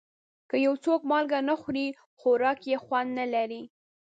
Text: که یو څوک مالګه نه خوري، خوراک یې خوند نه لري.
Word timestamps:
که 0.49 0.55
یو 0.65 0.73
څوک 0.83 1.01
مالګه 1.11 1.39
نه 1.49 1.55
خوري، 1.61 1.87
خوراک 2.19 2.59
یې 2.71 2.77
خوند 2.83 3.09
نه 3.19 3.25
لري. 3.33 3.63